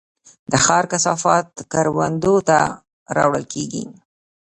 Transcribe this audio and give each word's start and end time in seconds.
د 0.51 0.53
ښار 0.65 0.83
کثافات 0.91 1.47
کروندو 1.71 2.35
ته 2.47 2.59
راوړل 3.17 3.43
کیږي؟ 3.53 3.83